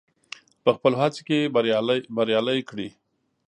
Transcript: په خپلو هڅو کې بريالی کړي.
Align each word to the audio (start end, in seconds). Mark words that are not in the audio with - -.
په 0.63 0.69
خپلو 0.75 0.95
هڅو 1.01 1.21
کې 1.27 1.51
بريالی 2.17 2.59
کړي. 2.69 2.89